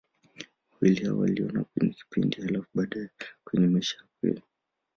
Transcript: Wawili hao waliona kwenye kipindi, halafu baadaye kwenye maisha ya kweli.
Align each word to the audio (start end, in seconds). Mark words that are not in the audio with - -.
Wawili 0.71 1.03
hao 1.05 1.17
waliona 1.17 1.63
kwenye 1.63 1.93
kipindi, 1.93 2.41
halafu 2.41 2.67
baadaye 2.75 3.09
kwenye 3.45 3.67
maisha 3.67 3.97
ya 3.97 4.05
kweli. 4.21 4.41